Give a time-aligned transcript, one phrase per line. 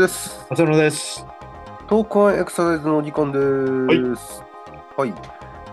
[0.00, 0.46] です。
[0.48, 1.26] 浅野です。
[1.86, 4.42] トークワンエクササイズのお時間です。
[4.96, 5.12] はい。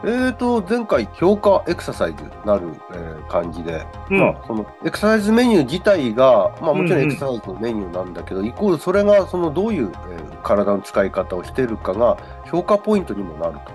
[0.03, 12.15] えーと、前回、強化エクササイズなる、えー感じで、うんまあ、そのエクササイズメニュー自体が、まあ、もちろんうんうんエクササイズのメニューなんだけど、イコールそれがそのどういう、えー体の使い方をしているかが
[12.49, 13.71] 評価ポイントにもなると。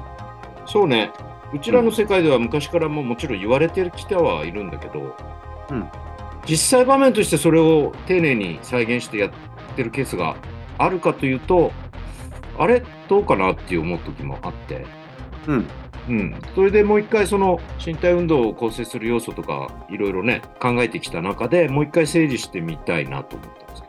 [0.67, 1.11] そうね。
[1.53, 5.15] うちらの世界では昔からももちろん言われてきてはいるんだけど、
[5.71, 5.89] うん
[6.45, 9.37] 実際場面としてそれを丁寧に再現してやって
[9.81, 10.37] るケースが
[10.79, 11.71] あるかというと、
[12.59, 14.85] あれどうかなって思う時もあって、
[15.47, 15.67] うん。
[16.09, 23.83] うん、それでもう一回その身体運動を構成する要素とかいろいろね考えてきた中でもう一回整理してみたいなと思ったんです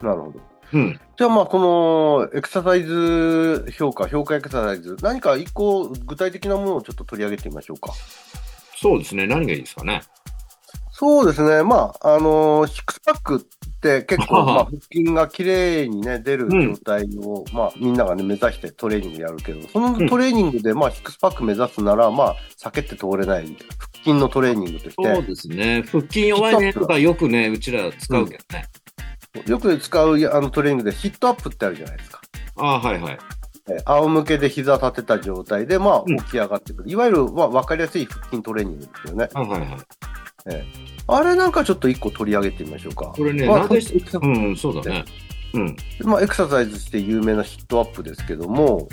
[0.00, 0.32] けなるほど。
[0.34, 0.40] ど。
[0.74, 7.92] うん、じゃあまあこのエクササイズ評価、評価エクササイズ、何か一個具体的なものをちょっと取り上げてみましょうか。
[8.76, 9.26] そうですね。
[9.26, 10.02] 何がいいですかね。
[10.96, 13.53] そうですね、まあ、あのーシックスパックって
[14.02, 25.84] 結構、 まあ、腹筋が綺麗にね、出る状態を、まあ、みんながね、目指してトレーニングやるけど、そのトレーニングで、まあ、シックスパック目指すなら、まあ、避けて通れない、腹筋のトレーニングとしそうて、ですね。
[25.90, 28.64] 腹筋弱いねとかよくね、うちら使うけどね。
[29.46, 32.20] よく使うあのトレーニングでシットアップってあるじゃないですか。
[32.56, 33.18] ああ、はいはい。
[33.68, 36.90] え仰向けで膝立てた状態で、まあ、うん起き上がってくる。
[36.90, 39.28] いわゆる、まあ、わかりやすい腹筋トレーニングですよね。
[39.32, 40.13] はいはい
[40.44, 40.64] はい。
[41.06, 43.06] あれなんかちょっと一個取り上げてみましょうか。
[43.06, 45.04] これね、まあなんでしエクサうん、そうだね。
[45.54, 45.76] うん。
[46.00, 48.88] まあ、エクササイズして有名なヒットアップですけども、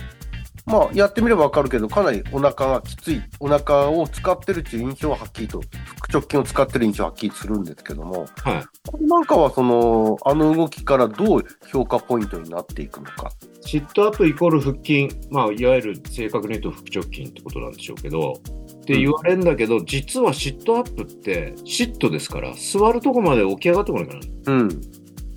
[0.66, 5.62] まあ、やってみればわかるけど、かなりお腹がきつい、お腹を使ってるっていう印象ははっきりと、
[6.02, 8.64] 腹直筋を使ってる印象ははっきりするんですけども、はい。
[8.88, 13.32] これなんかはその、あの動きからどう評価ポイントになっていくのか。
[13.62, 18.40] シットアップイコール腹筋、まあ、いわゆる正確に言うと腹直筋ってことなんでしょうけど、
[18.82, 24.54] って言われるんだけど、実はシットアップってシットですから、座るとこまで起き上がってこないから。
[24.54, 24.82] うん。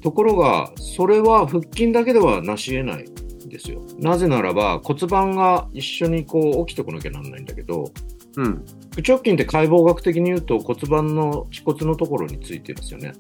[0.02, 3.82] ところが、それは腹筋だけでは成し得ないんですよ。
[3.98, 7.92] なぜならば骨盤が一緒にこう起きてこなきゃなんないんだけど、
[8.36, 8.64] うん。
[8.94, 13.12] 腹直筋って解剖学的に言うと骨盤の恥骨のところについてますよね。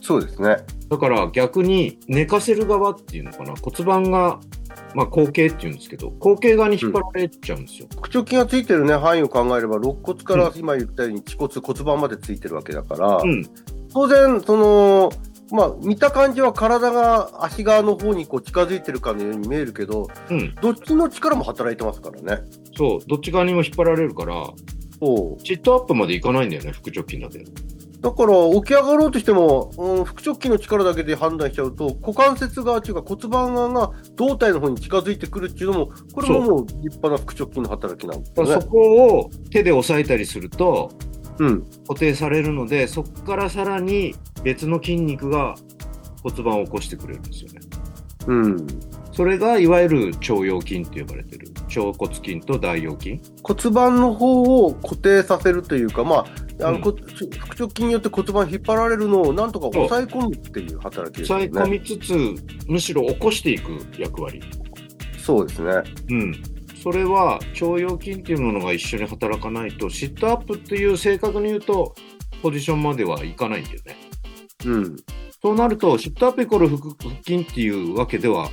[0.00, 0.56] そうですね。
[0.90, 4.40] だから逆に寝かせる側っていうのかな骨盤が、
[4.94, 7.88] まあ、後傾っていうんですけど後傾側に引っ張られちゃうんですよ。
[8.00, 13.44] 腹直筋がついてるね、範囲を考えれば、肋骨から今言ったように、恥骨、骨盤までついてるわけだから、うん、
[13.92, 15.10] 当然、その、
[15.50, 22.42] まあ、見た感じは体が足側の方にこう近づいてるかのように見えるけど、うん、どっちの力も働いてますからね。
[22.76, 24.34] そうどっち側にも引っ張られるから
[24.98, 25.46] そう。
[25.46, 27.44] シットアップまでいかないんだよね腹直筋だけ。
[28.04, 38.60] だから、起き上がろうとしても、うん、腹直筋の力だけで判断しちゃうと、股関節側っていうか骨盤側が胴体の方に近づいてくるっていうのも、これももう立派な腹直筋の働きなんですよね。
[38.60, 40.90] そこを手で押さえたりすると
[41.38, 41.62] うん。
[41.88, 45.54] 固定されるのでそこからさらに別の筋肉が
[46.22, 47.60] 骨盤を起こしてくれるんですよね。
[48.26, 48.66] うん。
[49.12, 51.48] それがいわゆる腸腰筋って呼ばれてる
[51.78, 53.20] 腸骨筋と大腰筋。
[53.42, 56.16] 骨盤の方を固定させるというか、ま
[56.60, 56.96] あ、あの、うんこ
[57.38, 61.48] 腹直筋によって骨盤引っ張られるのをなんとか抑え込むっていう働きですよね。
[61.48, 64.40] 抑え込みつつむしろ起こしていく役割。
[65.18, 65.82] そうですね。
[66.10, 66.42] うん。
[66.82, 71.94] それは腸腰筋っていうものが一緒に働かないとシットアップっていう正確に言うと
[72.42, 73.96] ポジションまではいかないんだよね。
[74.66, 74.96] うん。
[75.40, 78.50] そうなるとシットアップイコール腹腹筋っていうわけでは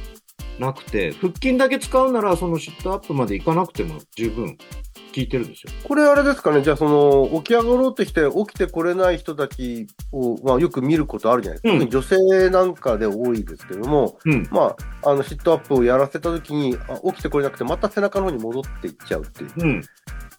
[0.61, 5.71] なくて腹筋だけ使うならそのシットアップまでいかなくても十分効いてるんですよ。
[5.83, 11.73] これあれですかね、じゃあその、起き上がろうとして起きてこれない人たちを、まあよく見ることあるじゃないですか。
[11.73, 14.47] うん特に女性なんかで多いですけども、うん。
[14.51, 19.51] まあ、あの、シットアップをやらせたときに、あ起きてこれなくて、また背中の方に戻っていっちゃうっていう。
[19.57, 19.81] うん。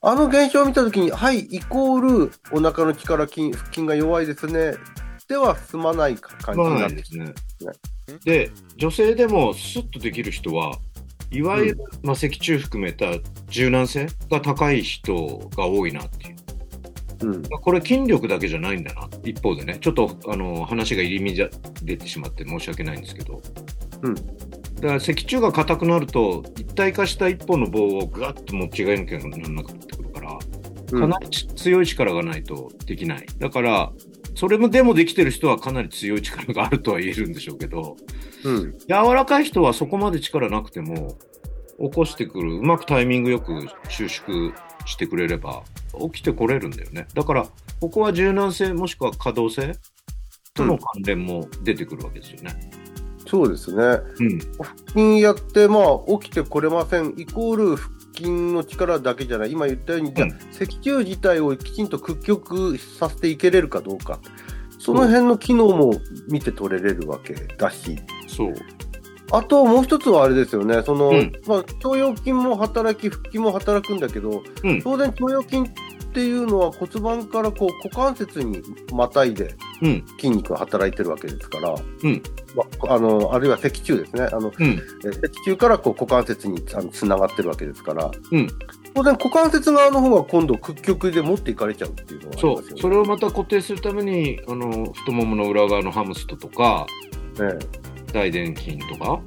[0.05, 4.75] あの現象を見たときに、はい、イコール、お腹の力筋、腹筋が弱いですね。
[5.29, 7.73] では済まない感じなってきないですね。
[8.25, 10.79] で、女性でもスッとできる人は
[11.31, 13.07] いわゆる、まあ、脊柱含めた
[13.49, 16.37] 柔軟性が高い人が多いなっていう。
[17.23, 17.43] うん。
[17.43, 19.09] これ筋力だけじゃないんだな。
[19.25, 21.51] 一方でね、ちょっとあの話が入り乱
[21.85, 23.41] れてしまって申し訳ないんですけど。
[24.03, 24.15] うん
[24.83, 30.39] だから脊柱が硬くなると一体化した一本の棒をガッと持ち上げなきゃならなくなってくるから、
[31.01, 33.27] かなり強い力がないとできない。
[33.39, 33.93] だから、
[34.35, 37.97] それもでもできてる人はかなり強い力があるとは言えるんでしょうけど、
[38.45, 38.79] うん。
[38.89, 41.17] 柔らかい人はそこまで力なくても
[41.79, 44.53] 起こしてくるうまくタイミングよく収縮
[44.87, 45.63] してくれれば
[46.13, 47.47] 起きてこれるんだよねだから
[47.81, 49.75] ここは柔軟性もしくは可動性
[50.55, 52.71] との関連も出てくるわけですよね。
[53.27, 53.83] そうですね。
[54.21, 64.21] うん、腹筋やって、まあ、起きてこれません、イコール腹筋の力だけじゃない、今言ったように、じゃ脊柱自体をきちんと屈曲させていけれるかどうか、
[64.79, 65.95] その辺の機能も
[66.29, 68.55] 見て取れれるわけだし、そう。
[69.31, 71.33] あともう一つはあれですよね、その、うん。
[71.47, 74.83] まあ、腸腰筋も働き、腹筋も働くんだけど、うん。
[74.83, 75.63] 当然腸腰筋っ
[76.13, 78.63] ていうのは骨盤からこう股関節に
[78.93, 80.05] またいでうん。
[80.19, 82.23] 筋肉が働いてるわけですから、うん
[82.55, 84.81] まあ、あのあるいは脊柱ですね、あのうん。
[85.05, 88.49] え脊柱からこう股関節にあのつながってるわけですから、うん
[88.95, 92.77] 当然股関節側の方が今度屈曲で持っていかれちゃうっていうのがありそうますよ。
[92.77, 92.83] ね。
[92.83, 96.87] それをまた固定するために、あの、太ももの裏側のハムストとか、
[97.41, 97.59] え
[98.13, 99.21] 大臀筋とか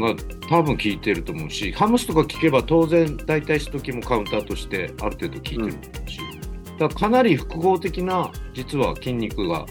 [0.00, 0.14] が
[0.48, 6.18] 多分効いてると思うし、ハムスとか効けば当然大腿四頭筋もカウンターとしてある程度効いてると思うし、
[6.78, 9.66] だからかなり複合的な実は筋肉が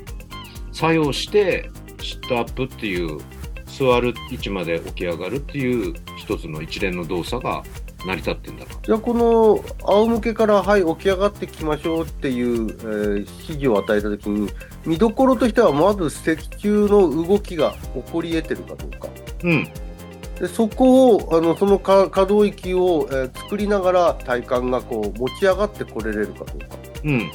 [0.71, 1.69] 作用して
[2.00, 3.19] シットアップっていう
[3.65, 7.63] 座る位置まで起き上がるっていう一つの一連の動作が
[8.06, 8.71] 成り立ってんだな。
[8.81, 13.27] じゃあこの仰向けから、はい、起き上がってきましょうっていう、えー指
[13.59, 14.50] 示を与えたときに、
[14.85, 19.09] 見どころとしては、まず脊柱の動きが起こり得てるかどうか。
[19.44, 19.67] うん。
[20.41, 26.77] でそこを、あのそのか可動域を、えー作りながら体幹がこう持ち上がってこれれるかどうか。
[27.03, 27.31] うん。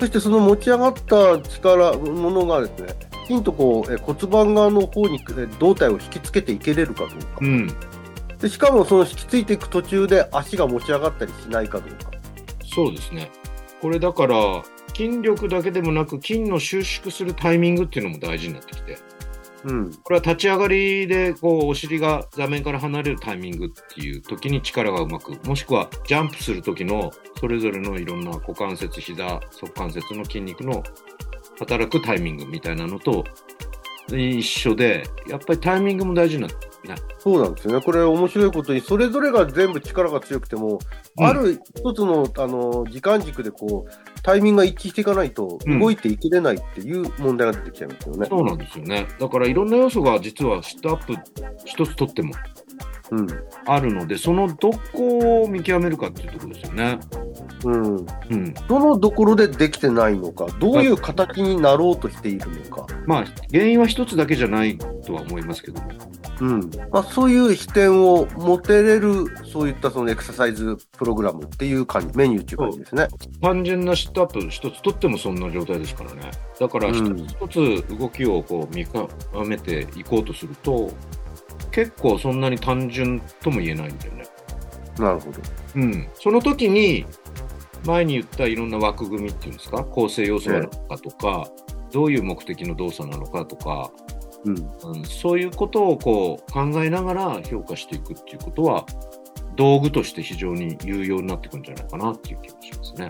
[0.00, 2.94] そしてその持ち上がった力、ものがですね、
[3.24, 7.16] きちんとこう、えー骨盤側の方にえー胴体を引きつけていけれるかどうか。
[7.40, 7.70] うん。
[8.40, 12.10] でしかもその引きついていく途中で足が持ち上がったりしないかどうか。
[12.74, 13.30] そうですね。
[13.80, 14.64] これだから、
[14.96, 18.98] 筋力だけでもなく、筋の収縮するタイミングっていうのも大事になってきて、
[19.64, 19.94] うん。
[20.02, 30.82] これは立ち上がりで、こう、お尻が座面から離れるタイミングっていう時に力がうまく、もしくはジャンプする時の、それぞれのいろんな股関節、膝、側関節の筋肉の
[31.58, 33.24] 働くタイミングみたいなのと
[34.08, 36.94] 一緒で、やっぱりタイミングも大事になってね。
[37.18, 37.80] そうなんですよね。
[37.82, 40.78] これ面白いことに、それぞれが全部力が強くても、
[41.18, 48.26] うんある一つのあの時間軸でこう、タイミングが一致していかないと、動いていけれないっていう問題が出てきちゃいますよね。
[48.28, 49.06] そうなんですよね。
[49.18, 51.14] だからいろんな要素が実はシットアップ
[51.64, 52.34] 一つとっても
[53.10, 53.26] うん。
[53.66, 56.98] あるので、そのどこを見極めるかっていうところですよね。
[57.64, 57.96] うん。
[57.96, 58.54] うん。
[58.68, 62.86] どのどころでできてないのか、どういう形になろうとしているのか。
[63.06, 65.88] まあ、原因は一つだけじゃないとは思いますけども。
[66.40, 66.70] うん。
[66.90, 73.08] まあ、そういう視点を持てれる、そういったそのエクササイズプログラムっていう感じ、メニューっていう感じですね。
[73.42, 76.30] 単純なシットアップ一つとってもそんな状態ですからね。
[76.58, 79.10] だから一うんつ一つ動きをこう見極
[79.46, 80.90] めていこうとすると、
[81.70, 84.24] 結構そんなに単純とも言えないんだよね。
[84.98, 85.38] なるほど。
[85.76, 86.08] うん。
[86.14, 87.06] その時に、
[87.86, 91.48] 前に言ったいろんな枠組みっていうんですか、構成要素なのかとか、
[91.92, 93.90] どういう目的の動作なのかとか、
[94.44, 94.56] うん。
[94.94, 98.86] うん、そういうことをこう考えながら評価していくっていうことは、
[99.56, 103.08] 道具として非常に有用になってくるんじゃないかなっていう気がしますね。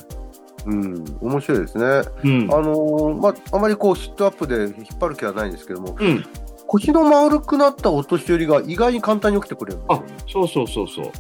[0.67, 1.05] うん。
[1.21, 1.85] 面白いですね。
[2.25, 6.25] うんあのーまあ、あまりこう、シットアップで引っ張る気はないんですけども、うん。
[6.73, 11.13] 腰の丸くなったお年寄りが意外に簡単に起きてくれるんですあそうそうそうそう。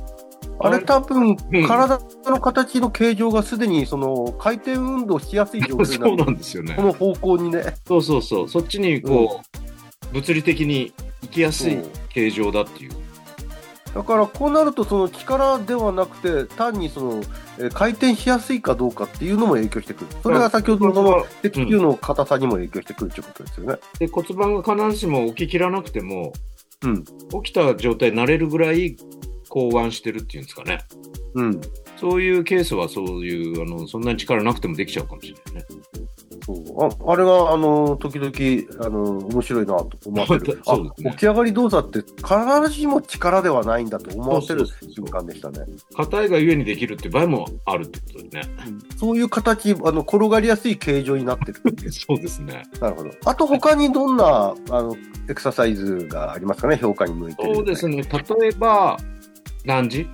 [0.61, 6.83] あれ多分、うん体の形の形状がすでにその回転運動しやすい状況 そうになんですよねこ。
[6.83, 7.75] の方向にね。
[7.87, 8.49] そうそうそう。
[8.49, 9.41] そっちにこ
[10.13, 10.93] う、物理的に
[11.23, 11.79] 行きやすい
[12.11, 12.93] 形状だっていう。
[13.95, 17.23] だからこうなるとその力ではなくて単にその
[17.59, 20.07] えー回転しやすいかどうかっていうのも影響してくる。
[20.23, 23.79] それが先ほどのその脊柱の硬さにも影響してくるということですよね。
[23.99, 26.33] で骨盤が必ずしも起ききらなくても、
[26.83, 27.05] うん。
[27.05, 28.97] 起きた状態になれるぐらい
[29.49, 30.79] 考腕してるっていうんですかね。
[31.35, 31.61] うん。
[31.99, 35.50] そういうケースはそういう、あの、そんなに力なくてもできちゃうかもしれない
[36.81, 40.61] ああれが、あの、時々、あの、面白いなと思わせる。
[40.67, 40.79] あ
[41.11, 42.35] 起き上がり動作って必
[42.69, 45.67] ずしも力ではないんだと思わせる瞬間でしたね。
[45.95, 48.43] 硬いがゆえにできるって場合もあるってことでね。
[48.97, 51.91] そういう形、あの、転がりやすい形状になってるって。
[51.93, 52.63] そうですね。
[52.81, 53.11] なるほど。
[53.27, 54.97] あと他にどんな、あの、
[55.29, 57.55] エクササイズがありますかね評価に向いてる。
[57.55, 58.03] そうですね。
[58.41, 58.97] 例えば、
[59.65, 60.09] ランジ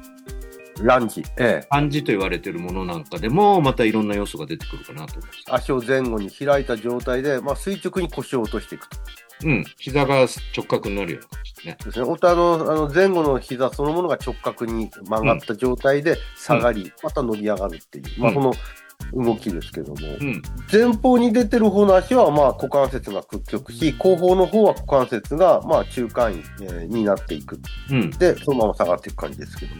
[0.83, 1.23] ランジ。
[1.38, 1.66] ええ。
[1.71, 5.45] ランジと言われてるものなんかでも、またいろんな要素が出てくるかなと思います。
[5.49, 8.97] 足を前後に開いた状態で、まあ、垂直に腰を落としていくと。
[9.45, 9.64] うん。
[9.78, 11.76] 膝が直角になるような感じですね。
[11.85, 12.04] ですね。
[12.04, 18.54] 本当あの、あの前後の膝そのものが直角に曲がった状態で下がり、また伸び上がるっていう、まあ、うんこの
[19.12, 20.42] 動きですけども、うん。
[20.72, 27.58] 前方に出てる方の足は、まあ、股関節が屈曲し、後方の方は股関節が、まあ、中間位、えーになっていく。
[27.90, 28.10] うん。
[28.10, 29.72] で、そのまま下がっていく感じですけど。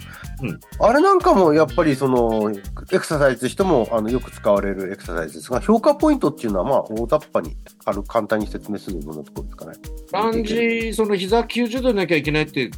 [0.43, 2.53] うんあれなんかも、やっぱり、その、
[2.93, 9.73] エクササイズとしても、あの、よく使われるエクササイズですが、評価ポイントっていうのは、まあ、大雑把に、軽く簡単に説明するようなところですかね。
[10.13, 12.71] ランジ、その膝90度になきゃいけないって、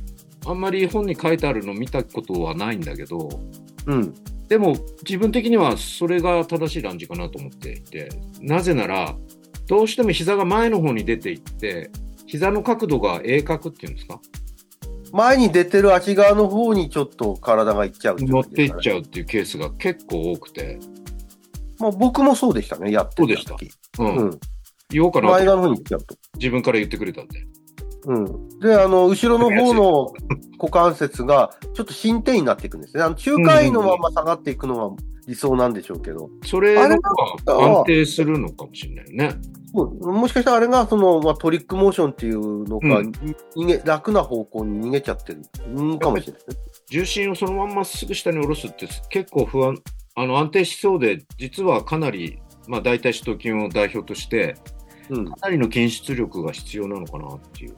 [0.47, 3.29] あんまり本に書いてあるの見たことはないんだけど、
[3.87, 4.15] うん。
[4.49, 8.09] でも自分的にはそれが正しいランジかなと思っていて、
[8.41, 9.15] なぜなら、
[9.67, 11.91] どうしても膝が前の方に出ていって、
[12.27, 14.21] 膝の角度が鋭角っていうんですか？
[15.13, 20.79] 前に出てる足側の方にちょっと体がいっちゃうう乗っていっちゃうっていうケースが結構多くて、
[21.79, 24.17] まあ、僕もそうでしたね、やってそうでした時うん。
[24.17, 24.41] うん。
[24.91, 26.17] 言おうかなと前側の方に行っちゃうと。
[26.37, 27.47] 自分から言ってくれたんで。
[28.09, 28.59] うん。
[28.61, 30.13] で、あの、後ろの方の
[30.59, 33.03] 股関節が、ちょっと進展になっていくんですね。
[33.03, 34.97] あの、中間位のまま下がっていくのが
[35.27, 36.85] 理想なんでしょうけど、それが
[37.47, 39.41] 安定するのかもしれないよね。
[39.75, 43.13] もしかしたらあれが、その、まあ、トリックモーションっていうのか、うん
[43.55, 45.43] 逃げ、楽な方向に逃げちゃってる、
[45.75, 46.43] うん、かもしれない。
[46.91, 49.77] 重心をそのまんまっすぐ下に下ろすって結構不安、
[50.15, 54.57] あの安定しそうで、実はかなり、まあ大腿四頭筋を代表として、
[55.11, 55.25] うん。
[55.27, 57.77] かなりの筋出力が必要なのかなっていう。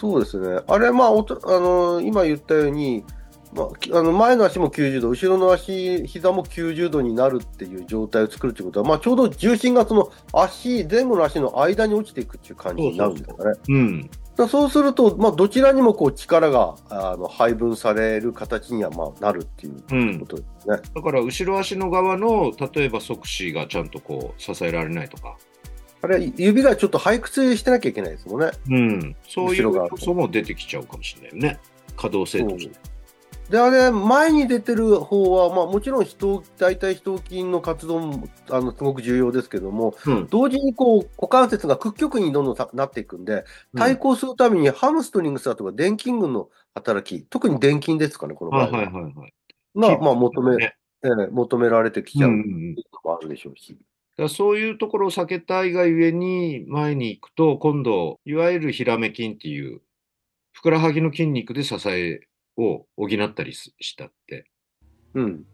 [0.00, 0.60] そうですね。
[0.66, 3.04] あれ、まあ、おとあの、今言ったように、
[3.52, 13.52] まあき、あの前の足も90度、後ろの足、膝も90度になるっていう状態を作るということは、まあ、ちょうど重心がその足、前後の足の間に落ちていくっていう感じになるんですかね。
[13.68, 14.10] うん。
[14.38, 20.24] らそうすると、まあ、どちらにもこう力があの配分される形にはまあなるっていううんこ。
[20.24, 20.76] とですね。
[20.94, 25.36] だから後ろ足の側の、例えば側肢がちゃんとこう支えられないとか、
[26.02, 28.50] あれ、指がちょっと背屈してなきゃいけないですもんね。
[28.68, 29.16] うん。
[29.28, 31.60] そういう要素も出てきちゃうかもしれないよね。
[31.96, 32.90] 可動性として。
[33.50, 40.26] で、あれ、前に出てる方は、まあ、もちろん人、大体人筋の活動も、あの、すごく重要ですけども、うん。
[40.30, 43.44] 同時にこう、股関節が屈曲にどんどんさなっていくんで、
[43.76, 48.70] 対抗するためにハムストリングスだとか電筋群の働き、特に電筋ですかね、この場合は。
[48.70, 49.34] はいはいはいはい。
[49.76, 53.72] が、まあ、求め、ねええ求められてきちゃうってうんうんうんいうのもあるでしょうし。
[53.72, 53.84] だか
[54.18, 59.80] らそういうところを避けたいがゆえに、前に行くと、今度、いわゆるヒラメ筋っていう、
[60.52, 62.20] ふくらはぎの筋肉で支え
[62.56, 64.50] を補ったりししたって、
[65.14, 65.44] うん。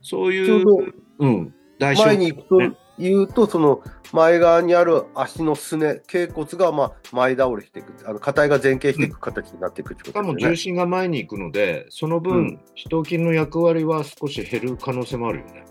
[0.00, 10.56] そういう、うん、代償前に行くと言うと、その前側にある足のすね、頸骨がまあ前倒れしていく、あの硬いが前傾していく形になっていくってしかもことですよね。
[10.56, 15.64] 重心が前に行くので、その分、うん四頭筋の役割は少し減る可能性もあるよね。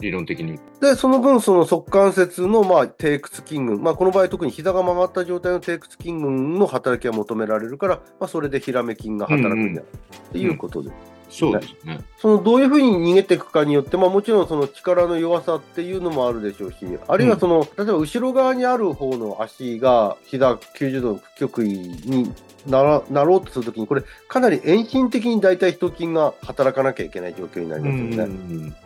[0.00, 0.58] 理論的に。
[0.80, 9.84] で、その分、その側関節のまあ低屈筋群、まあ、この場合、特に膝が曲がった状態の低屈筋群の働きが求められるから、まあ、それでヒラメ筋が働くんだっ
[10.32, 10.90] ていうことで、
[11.30, 12.00] そうですね。
[12.18, 22.32] そのどういうふうに逃げていくかによって、まあ、もちろんその力の弱さっていうのもあるでしょうし、あるいはその、例えば後ろ側にある方の足が膝90度の屈曲位に
[22.66, 28.34] ならなろうとするときに、これ、かなり遠心的に大体人筋が働かなきゃいけない状況になりますよね。
[28.50, 28.76] うん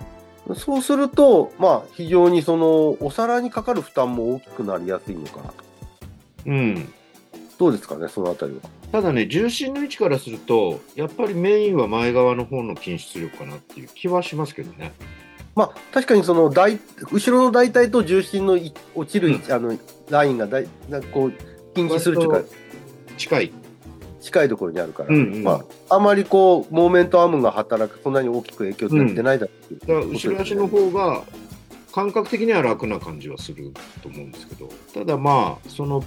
[0.56, 5.54] そうすると、まあ、非常にそのお皿にかかる負担も大きくなりやすいのかなと。
[6.46, 6.92] うん。
[7.58, 8.60] どうですかね、そのあたりは。
[8.90, 14.92] ただね、重心の位置からすると、やっぱりメインは前側の方の筋出力かなっていう気はしますけどね。
[15.54, 16.78] まあ、確かにその大
[17.12, 19.76] 後ろの大腿と重心のい落ちる位置、あの
[20.08, 21.32] ラインがだいなんかこう
[21.74, 22.46] 近似するというか割、
[23.16, 23.52] 近い。
[24.20, 31.22] 近いところにあるから、うんうんまあ、あまりこう、モーメントアームが働く、そんなに大きく影響ってないだろうっていうだから後ろ足の方が
[31.92, 33.72] 感覚的には楽な感じはする
[34.02, 36.04] と思うんですけど、ただまあ、その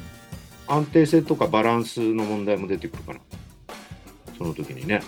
[0.67, 3.19] 安定性とかバランスの問題も出てくるかな。
[4.37, 5.01] その時にね。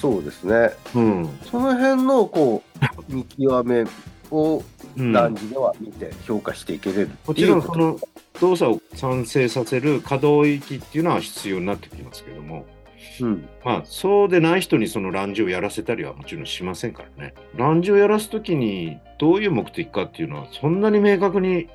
[0.00, 0.70] そうですね。
[0.94, 1.38] うん。
[1.50, 2.62] その辺のこ
[3.10, 3.84] う見極め
[4.30, 4.62] を
[4.96, 7.40] うんランジでは見て評価していけれるうこと。
[7.40, 7.98] ちろんその
[8.40, 12.66] 動作を産生させる可動域っていうのは必要になってきますけども、
[13.20, 13.48] うん。
[13.64, 17.34] まあ、そうでない人にそのランジをやらせたりはもちろんしませんからね。
[17.56, 21.68] ランジをやらすときにどういう目的かっていうのはそんなに明確に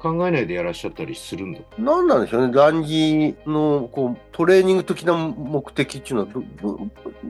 [0.00, 1.60] 考えないでやらっしゃったりするんだ。
[1.78, 6.78] なんなんでしょうね、ランジのこうトレーニング的な目的っていうのはど、ど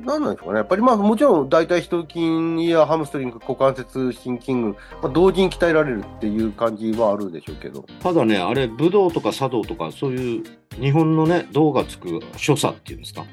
[0.05, 10.43] なんなんでしょうかね、やっぱりまあもちろん大腿四頭筋やハムストリング、股関節、心筋群、まあ、同時に鍛えられるっていう感じはあるでしょうけど、ただね、あれ、武道とか茶道とかそういう
[10.81, 13.25] 日本のね、道がつく所作っていうんですか？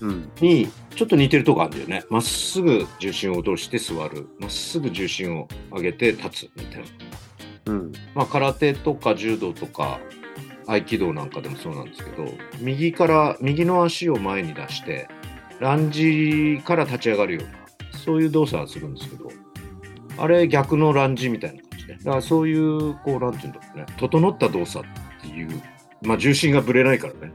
[0.00, 2.04] うん、にちょっと似てるとこあるんだよね。
[2.10, 4.28] まっすぐ重心を落として座る。
[4.38, 6.86] まっすぐ重心を上げて立つみたいな。
[7.66, 10.00] うん、まあ、空手とか柔道とか
[10.66, 12.26] 合気道なんかでもそうなんですけど
[12.60, 15.08] 右から右の足を前に出して
[15.60, 19.30] ランジから立ち上がるようなそういう動作はするんですけど
[20.18, 21.94] あれ逆のランジみたいな感じで。
[21.96, 23.86] だからそういうこうなんていうんだろうね。
[23.98, 25.62] 整った動作っていう
[26.02, 27.32] まあ重心がぶれないからね。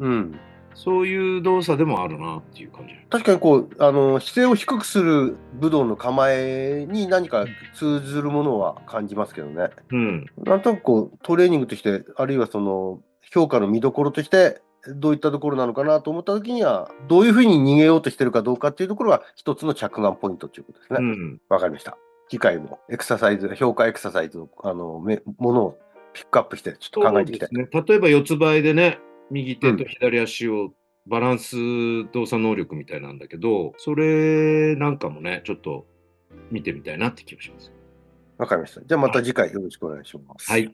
[0.00, 0.40] うん。
[0.74, 9.70] そういう動作でもあるなっていう感じ確かにこうあの姿勢を低くする武道の構えに何か通ずるものは感じますけどね。
[9.90, 13.00] うんなんとなくこうトレーニングとして、あるいはその
[13.32, 14.60] 評価の見どころとして、
[14.96, 20.98] どういったところなのかなと思ったときには、どういうふうに逃げようとしてるかどうかっていうところが一つの着眼ポイントということですね。
[21.00, 21.96] うんわ、かりました。
[22.28, 25.78] 次回もエクササイズ、評価エクササイズのあのめものを
[26.12, 27.48] ピックアップして、ちょっと考えていきたい。
[27.52, 27.68] ね。
[27.72, 28.98] 例えば四つ倍でね、
[29.32, 30.74] 右手と左足を
[31.06, 31.56] バランス
[32.12, 35.86] 動作能力みたいなんだけど、それなんかもね、ちょっと
[36.50, 37.72] 見てみたいなって気がします。
[38.38, 38.82] わかりました。
[38.82, 40.50] じゃあまた次回よろしくお願いします。
[40.50, 40.72] はい。